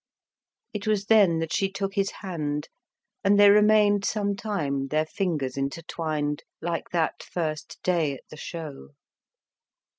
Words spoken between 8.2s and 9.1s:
the Show.